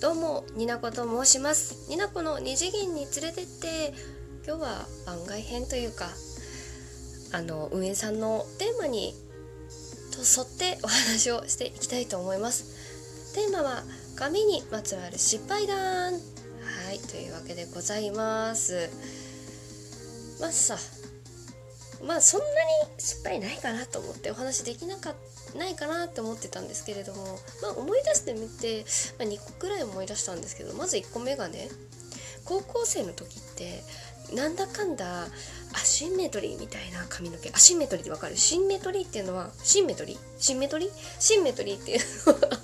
[0.00, 1.90] どうもになこと申します。
[1.90, 3.92] になこの二次元に連れてって
[4.46, 6.08] 今日は番外編というか
[7.34, 9.12] あの運営さんのテーマに
[10.10, 13.34] と沿ってお話をしていきたいと思います。
[13.34, 13.82] テーマは
[14.16, 16.14] 紙にまつわる失敗談。
[16.14, 16.18] は
[16.92, 18.88] いというわけでございます。
[20.40, 20.78] まあさ
[22.02, 22.50] まあそんなに
[22.96, 25.14] 失敗ないかなと思ってお話できなかっ
[25.56, 28.84] ないかなって思ってたんですけれども、まあ、思い出してみて、
[29.18, 31.68] まあ、2個くらい思い出したんですけどまず1個目がね
[32.44, 33.82] 高校生の時って
[34.34, 35.26] なんだかんだ
[35.72, 38.36] アシンメトリーみたいな髪の毛アシンメトリーってわかる？
[38.36, 40.18] シンメトリーっていうのはシンメトリー？
[40.38, 40.90] シンメトリー？
[41.18, 42.60] シンメトリーっていうのは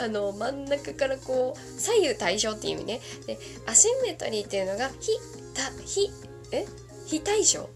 [0.04, 3.00] あの真ん中からこう左右対称っていう意味ね。
[3.26, 5.12] でアシンメトリーっていうのが非
[5.54, 6.10] た非
[6.52, 6.66] え？
[7.06, 7.68] 非対称？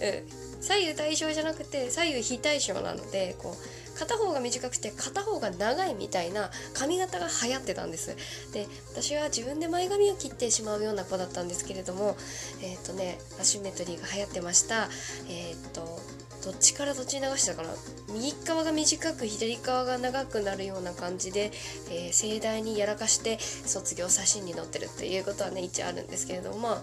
[0.00, 0.43] うん。
[0.64, 8.16] 左右対称じゃなくて左右非対称なのでこう片方が短くて片方が長いみたいな髪型が流行ってたんです。
[8.52, 12.16] で私は自分で前髪を切ってしまうような子だったんですけれども
[12.62, 14.88] えっ、ー、とねアシンメトリーが流行ってました。
[15.28, 16.00] えっ、ー、と
[16.44, 17.70] どっちからどっちに流してたかな。
[18.12, 21.50] 右側が短く左側が長くなるような感じで、
[21.90, 26.74] えー、盛大にやらかして卒業写真に載ってるっていうことはね一応あるんですけれども、まあ、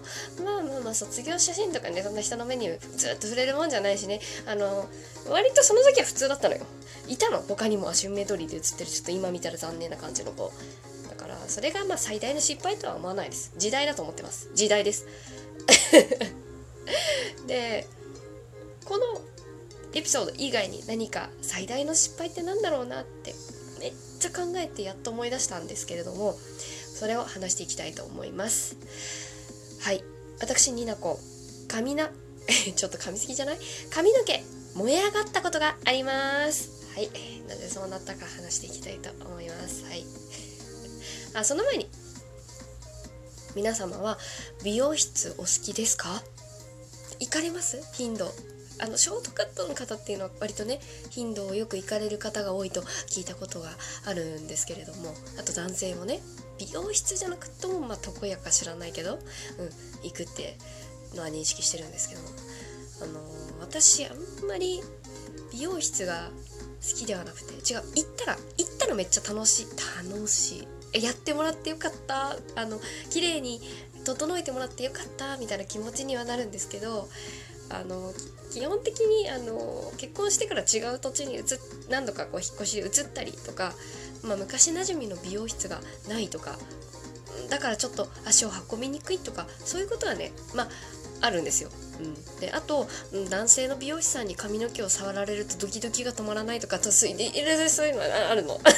[0.42, 4.20] まあまあまあ卒業写真とかねそんな人の目にずっと触れるもんじゃないしね。
[4.46, 4.88] あの
[5.30, 6.66] 割とその時は普通だったのよ。
[7.12, 7.42] いたの？
[7.42, 7.88] 他にも。
[7.88, 8.90] アシュメトリーで写ってる。
[8.90, 10.52] ちょっと今見たら残念な感じの子。
[11.08, 13.52] だからそれがまあ最大の失敗とは思わないです。
[13.58, 14.50] 時代だと思ってます。
[14.54, 15.06] 時代です。
[17.46, 17.86] で
[18.84, 19.04] この
[19.94, 23.34] エピソード以外に何か最大の失敗って何だろうなって
[23.78, 26.34] めっちゃ考えてやっと思い出したんですけれども
[26.94, 28.76] それを話していきたいと思います。
[29.80, 30.02] はい。
[30.40, 31.18] 私ニナコ。
[31.68, 32.10] 髪な
[32.76, 33.58] ちょっと噛みすぎじゃない？
[33.90, 34.42] 髪の毛
[34.74, 36.81] 燃え上がったことがあります。
[36.94, 37.10] はい。
[37.48, 39.84] なぜそうなったか話していきたいと思います。
[39.84, 40.04] はい。
[41.34, 41.88] あその前に。
[43.54, 44.18] 皆様は
[44.64, 46.22] 美容室お好きですか？
[47.20, 47.80] 行かれます？
[47.94, 48.32] 頻度。
[48.80, 50.80] あのショートカットの方っていうのは割とね
[51.10, 53.68] 頻度をよく行かれる方が多いと聞いたことが
[54.06, 56.20] あるんですけれどもあと男性もね
[56.58, 59.20] 美容室じゃなくてもまあ床屋か知らないけど、うん、
[60.02, 60.56] 行くって
[61.14, 62.22] のは認識してるんですけど
[63.02, 64.82] あのー、私あんまり
[65.52, 66.30] 美容室が
[66.82, 69.66] 好きではなくて違う行ったら行ったらめっちゃ楽しい。
[70.10, 71.02] 楽しい。
[71.02, 72.36] やってもらってよかった。
[72.56, 73.60] あの綺麗に
[74.04, 75.36] 整えてもらってよかった。
[75.36, 77.08] みたいな気持ちにはなるんですけど
[77.72, 78.12] あの
[78.52, 81.42] 基本的にあの結婚してから違う土地に移
[81.90, 83.72] 何度かこう引っ越し移ったりとか、
[84.22, 86.58] まあ、昔なじみの美容室がないとか
[87.48, 90.68] だからちょっと足を運びにくいとかそういうことはねまあ
[91.22, 91.70] あるんですよ。
[92.02, 92.88] うん、であと
[93.30, 98.60] 男性の美容師さんに髪の毛を触られるとドキドキが止まらないとかとそういうのはあるの。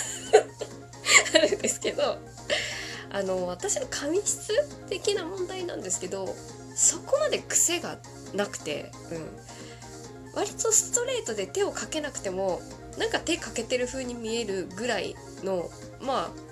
[1.34, 2.18] あるんですけど
[3.10, 4.52] あの私の髪質
[4.88, 6.34] 的な問題なんですけど
[6.74, 7.98] そこまで癖が
[8.34, 12.60] なくて、うん、割とストレートで手をかけなくても
[12.98, 15.70] なんか手かけてる風に見えるぐらいの
[16.00, 16.44] まあ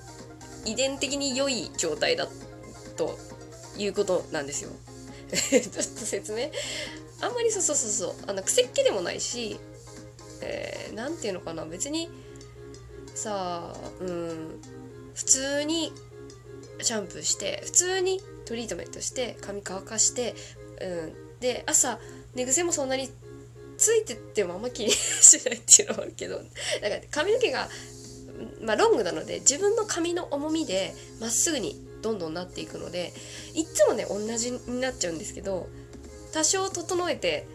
[0.65, 2.29] 遺伝的に良い状態だ
[2.97, 3.19] と
[3.77, 4.71] いうことなんですよ。
[5.51, 6.51] ちょっと説明。
[7.21, 8.15] あんまりそうそうそうそう。
[8.27, 9.59] あの癖っ気でもないし
[10.95, 11.65] 何、えー、て言うのかな。
[11.65, 12.09] 別に
[13.15, 14.61] さあうん
[15.15, 15.93] 普通に
[16.81, 20.35] シャンプーして普通にトリートメントして髪乾かして、
[20.81, 21.99] うん、で朝
[22.35, 23.09] 寝癖もそんなに
[23.77, 26.49] ついてってもあんま気にしないっていうのもあるけどだか
[26.89, 27.69] ら髪の毛が、
[28.63, 33.13] まあ、ロングなので自分の髪の重みでまっすぐにどんどんなっていくので
[33.55, 35.69] いっつもね同じになっちゃうんですけど
[36.33, 37.47] 多少整えて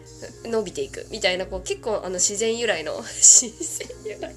[0.44, 1.06] 伸びていく。
[1.10, 4.34] みたいなこう結構あの自然由来の 自然由来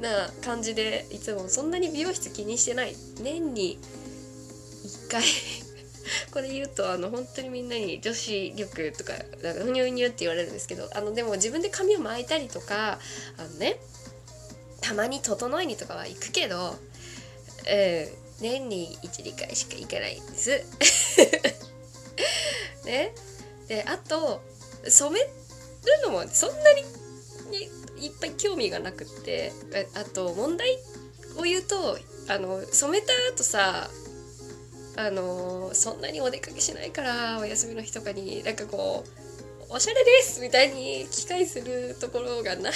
[0.00, 2.96] な感じでいつもそんなに美容室気にしてない。
[3.20, 3.78] 年に
[4.84, 5.22] 1回。
[6.32, 12.98] これ言うとあの本当にみんなに女子力とかなんかうにゅうにゅって言われるんですけどあのでも自分で髪を巻いたりとか
[13.38, 13.78] あのね
[14.82, 16.74] たまに整えにとかは行くけど、うん、
[18.40, 20.50] 年に12回しか行かないんです。
[22.84, 23.14] ね、
[23.68, 24.42] であと
[24.86, 25.28] 染める
[26.02, 26.82] のもそんなに
[27.98, 29.52] いっぱい興味がなくって
[29.94, 30.78] あと問題
[31.36, 31.98] を言うと
[32.28, 33.90] あの染めた後さ
[34.96, 39.04] あのそんなにお出かけしないからお休みの日とかになんかこ
[39.70, 42.72] うおしゃれですみたいに機会するところがない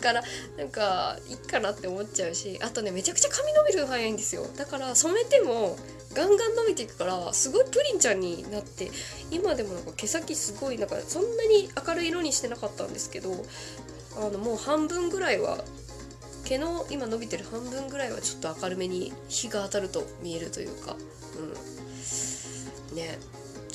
[0.00, 0.22] から
[0.56, 4.46] なんかいいかなって思っちゃうしあとねめちゃくちゃ髪伸びる早いんですよ。
[4.56, 5.76] だから染めても
[6.14, 8.90] ガンガン伸びていくからすごいプリンちゃんになって
[9.30, 13.44] 今でもなんか毛先すごいなんかそんなに明るい色にしてなかったんですけど
[14.16, 15.58] あのもう半分ぐらいは
[16.46, 20.96] 毛の今伸びてる半分ぐらいはちょっと明るめに日が当たると見えるというか
[21.38, 22.96] うん。
[22.96, 23.18] ね。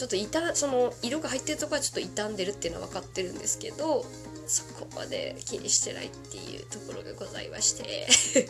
[0.01, 4.03] ちょっと傷その色が入ってるとこはちょっと傷んでるっていうのは分かってるんですけど
[4.47, 8.07] そこまで気にしてないっていうところがございまして。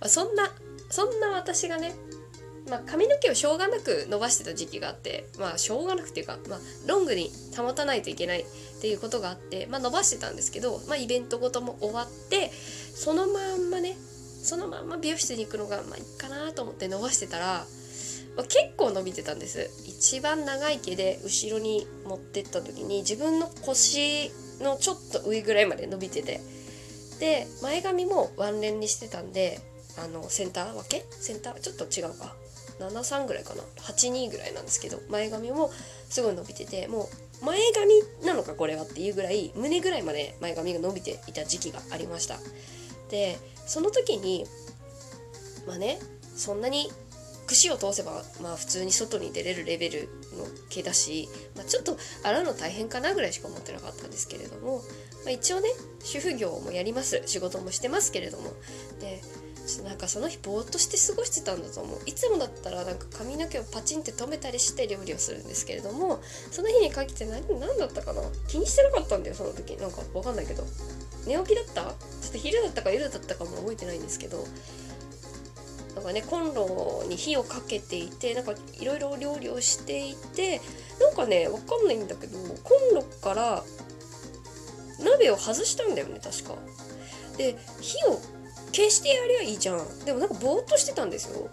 [0.00, 0.52] まそんな
[0.90, 1.94] そんな私がね
[2.68, 8.46] まあ、髪の毛をしょうがなく伸ばしてた時期があってまあしょうがなくっていうか、まあ、ロングに保たないといけないっ
[8.80, 13.96] ていうことがあって、まあ、伸ばしてたんですけど、まあ、イベントごとも終わってそのまんまね
[14.42, 17.64] そのまんま美容室に行くのがまあいいかなと思って伸ばしてたら、
[18.36, 19.70] まあ、結構伸びてたんです。
[19.86, 24.30] 一番長い毛で後ろに持ってった時に自分の腰
[24.60, 26.40] のちょっと上ぐらいまで伸びてて。
[27.18, 29.58] で前髪もワンレンにしてたんで
[29.98, 31.06] あのセンター分け？
[31.10, 31.60] センター？
[31.60, 32.36] ちょっと違うか。
[32.78, 35.70] 73ぐらいかな？82ぐらいなんですけど前髪も
[36.10, 37.08] すごい伸びてても
[37.40, 42.36] う前髪なのかこれはっていうぐらい胸ぐらいまで前髪が伸びていた時期がありました。
[43.08, 44.44] でその時に
[45.66, 45.98] まあね
[46.36, 46.90] そんなに
[47.46, 54.78] 串を通せばまあ普通に外に出れるレベルの毛だし、まあ、ちょっと洗うの大変かなぐらいしか思ってなかったんですけれども、
[55.24, 55.68] まあ、一応ね
[56.02, 57.22] 主婦業もやります。
[57.26, 58.52] 仕事もしてますけれども。
[59.00, 59.20] で
[59.82, 61.98] なんかその日ぼーっとして過ごしてたんだと思う。
[62.06, 66.20] いつもだったらなんか髪の毛をパチンって止めたりして料理をするんですけれども
[66.52, 68.22] その日に限って何何だったかな？
[68.46, 69.76] 気にしてなかったんだよその時。
[69.76, 70.62] なんかわかんないけど。
[71.26, 71.82] 寝起きだった？
[71.82, 74.44] ちょっと昼だったか夜だったかも覚えてないんですけど。
[75.96, 80.60] なんかねコンロに火をかけていてなんかいろいろ料理をしていて
[81.00, 83.64] なんかねわかんないんだけどコンロから
[85.02, 86.54] 鍋を外したんだよね確か。
[87.38, 88.20] で火を
[88.72, 91.48] 消してやりゃいいじゃんでもなんかぼーっとしてたんですよ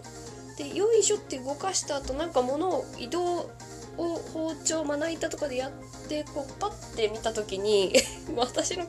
[0.58, 3.50] でよいしょって動かした後なんか物を移動
[3.96, 5.72] を包丁まな板とかでやっ
[6.08, 7.94] てこうパッて見た時に
[8.36, 8.86] 私の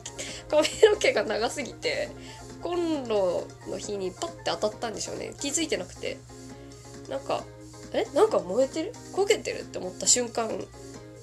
[0.48, 2.08] 髪の毛が長すぎて
[2.62, 5.32] コンロの火にパッて当たったんでしょうね。
[5.40, 6.18] 気づいてなくて。
[7.08, 7.44] なんか
[7.92, 8.06] え？
[8.14, 8.92] なんか燃えてる？
[9.12, 10.50] 焦げてるって思った瞬間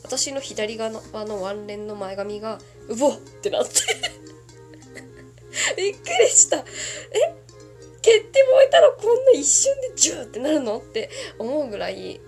[0.03, 0.91] 私の左側
[1.25, 3.71] のワンレンの前髪がうぼってなって。
[5.77, 6.57] びっくりした。
[6.57, 6.63] え？
[8.01, 11.09] 毛って燃えたらこんな一瞬でジューってなるのって
[11.39, 12.19] 思うぐらい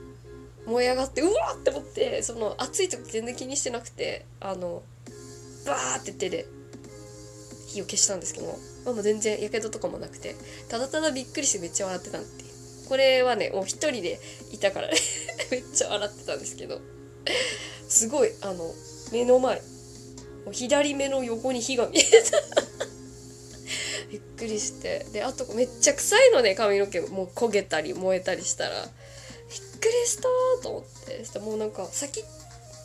[0.65, 4.83] 燃え上がってうわって思ってその熱い時全然気にしてなくてあの
[5.65, 6.47] バーって手で
[7.75, 8.47] 火を消したんですけど
[8.85, 10.35] まあ、もう全然やけどとかもなくて
[10.69, 12.45] ただただびっくりしてめっちゃ笑ってたって
[12.87, 14.19] これはねもう一人で
[14.51, 14.89] いたから
[15.51, 16.79] めっちゃ笑ってたんですけど
[17.89, 18.73] すごいあの
[19.11, 19.61] 目の前
[20.51, 22.09] 左目の横に火が見えた。
[24.11, 25.05] びっくりして。
[25.11, 27.01] であとめっちゃ臭いのね髪の毛。
[27.01, 28.83] もう焦げたり燃えたりしたら。
[28.83, 28.91] びっ
[29.79, 30.23] くりした
[30.61, 31.25] と思って。
[31.25, 32.23] してもうなんか先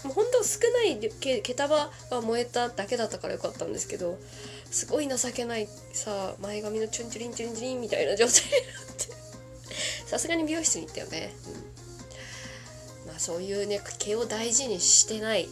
[0.05, 4.19] もうほんと少ない毛毛束が燃えただけだったからよかったんですけど
[4.71, 8.57] すごい情けないさ前髪のチュンチュリンチュンチュリンみたいな状態にな
[8.93, 9.21] って。
[10.07, 11.33] さすがに美容室に行ったよね、
[13.03, 15.49] うん、まあそういうね毛を大事にしてない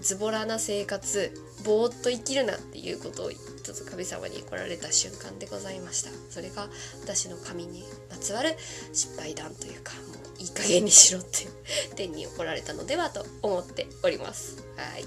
[0.00, 1.30] ズボラな生活
[1.64, 3.38] ぼーっと生きるなっていうことを一
[3.72, 6.10] つ神様に来られた瞬間でございました。
[6.30, 6.68] それが
[7.00, 8.56] 私の神にまつわる
[8.92, 9.98] 失敗談というかも
[10.36, 14.64] ういい加減にしろっていう点に怒られたのではと思っております。
[14.76, 15.04] はい。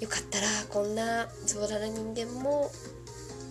[0.00, 2.70] よかったらこんなズボラな人間も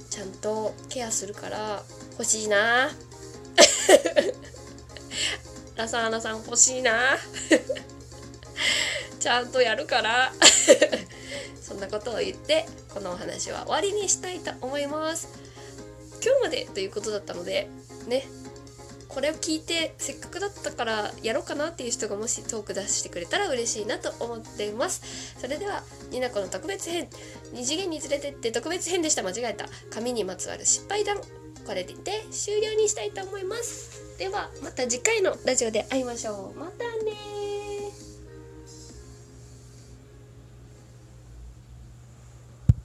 [0.09, 2.89] ちゃんとケアするから欲しいな。
[5.75, 7.17] ラサーナさん欲しいな。
[9.19, 10.33] ちゃんとやるから。
[11.61, 15.27] そんなことを言ってこのお話は終わりにしたいと思います。
[16.23, 17.69] 今日までということだったので
[18.07, 18.27] ね。
[19.09, 25.35] これを聞いてせっかくだったからやろうかなっていう人がもしトーク出してくれたら嬉しいなと思っています。
[25.37, 27.07] それではになこの特別編
[27.51, 29.23] 二次元に連れてって特別編でした。
[29.23, 29.65] 間違えた。
[29.89, 31.17] 紙にまつわる失敗談
[31.65, 31.95] これで
[32.31, 34.17] 終了にしたいと思います。
[34.17, 36.59] ではまた次回のラジオで会いましょう。
[36.59, 36.88] また。